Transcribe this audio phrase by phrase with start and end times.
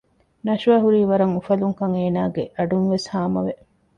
[0.45, 3.53] ނަޝްވާ ހުރީ ވަރަށް އުފަލުންކަން އޭނާގެ އަޑުންވެސް ހާމަވެ